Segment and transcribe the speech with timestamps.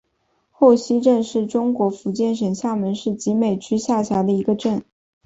[0.49, 4.83] 后溪镇是中国福建省厦门市集美区下辖的一个镇。